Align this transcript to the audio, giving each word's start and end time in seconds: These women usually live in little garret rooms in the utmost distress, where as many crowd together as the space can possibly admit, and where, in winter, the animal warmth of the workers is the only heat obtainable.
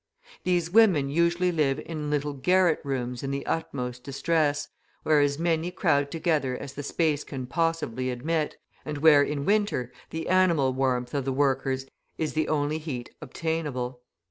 These 0.43 0.71
women 0.71 1.09
usually 1.11 1.51
live 1.51 1.79
in 1.85 2.09
little 2.09 2.33
garret 2.33 2.79
rooms 2.83 3.21
in 3.21 3.29
the 3.29 3.45
utmost 3.45 4.03
distress, 4.03 4.67
where 5.03 5.19
as 5.19 5.37
many 5.37 5.69
crowd 5.69 6.09
together 6.09 6.57
as 6.57 6.73
the 6.73 6.81
space 6.81 7.23
can 7.23 7.45
possibly 7.45 8.09
admit, 8.09 8.55
and 8.83 8.97
where, 8.97 9.21
in 9.21 9.45
winter, 9.45 9.91
the 10.09 10.27
animal 10.27 10.73
warmth 10.73 11.13
of 11.13 11.23
the 11.23 11.31
workers 11.31 11.85
is 12.17 12.33
the 12.33 12.47
only 12.47 12.79
heat 12.79 13.11
obtainable. 13.21 14.01